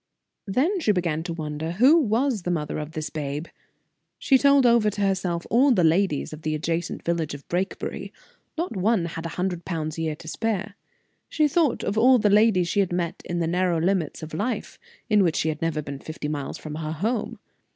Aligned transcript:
Then 0.47 0.79
she 0.79 0.91
began 0.91 1.21
to 1.21 1.33
wonder 1.33 1.73
who 1.73 1.95
was 2.01 2.41
the 2.41 2.49
mother 2.49 2.79
of 2.79 2.93
this 2.93 3.11
babe. 3.11 3.45
She 4.17 4.39
told 4.39 4.65
over 4.65 4.89
to 4.89 5.01
herself 5.01 5.45
all 5.51 5.69
the 5.71 5.83
ladies 5.83 6.33
of 6.33 6.41
the 6.41 6.55
adjacent 6.55 7.03
village 7.03 7.35
of 7.35 7.47
Brakebury; 7.47 8.11
not 8.57 8.75
one 8.75 9.05
had 9.05 9.27
a 9.27 9.37
hundred 9.37 9.63
pounds 9.63 9.99
a 9.99 10.01
year 10.01 10.15
to 10.15 10.27
spare. 10.27 10.75
She 11.29 11.47
thought 11.47 11.83
of 11.83 11.99
all 11.99 12.17
the 12.17 12.31
ladies 12.31 12.67
she 12.67 12.79
had 12.79 12.91
met 12.91 13.21
in 13.25 13.37
the 13.41 13.45
narrow 13.45 13.79
limits 13.79 14.23
of 14.23 14.33
life, 14.33 14.79
in 15.07 15.21
which 15.21 15.35
she 15.35 15.49
had 15.49 15.61
never 15.61 15.83
been 15.83 15.99
fifty 15.99 16.27
miles 16.27 16.57
from 16.57 16.73
her 16.73 16.93
home. 16.93 17.37